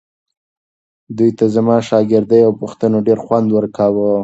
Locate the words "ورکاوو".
3.51-4.11